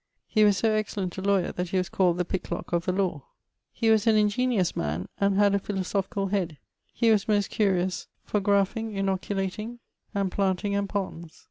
He 0.25 0.43
was 0.43 0.57
so 0.57 0.71
excellent 0.71 1.15
a 1.19 1.21
lawyer, 1.21 1.51
that 1.51 1.69
he 1.69 1.77
was 1.77 1.87
called 1.87 2.17
The 2.17 2.25
Picklock 2.25 2.73
of 2.73 2.85
the 2.85 2.91
Lawe. 2.91 3.21
He 3.71 3.91
was 3.91 4.07
an 4.07 4.15
ingeniose 4.15 4.75
man, 4.75 5.07
and 5.19 5.35
had 5.37 5.53
a 5.53 5.59
philosophicall 5.59 6.31
head; 6.31 6.57
he 6.91 7.11
was 7.11 7.27
most 7.27 7.51
curious 7.51 8.07
for 8.23 8.41
graffing, 8.41 8.95
inoculating, 8.95 9.77
and 10.15 10.31
planting, 10.31 10.73
and 10.73 10.89
ponds. 10.89 11.39